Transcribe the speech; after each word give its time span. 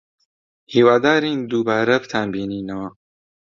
هیوادارین 0.73 1.39
دووبارە 1.49 1.97
بتانبینینەوە. 2.03 2.87